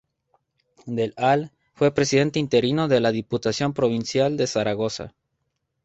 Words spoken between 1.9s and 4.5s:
Presidente interino de la Diputación Provincial de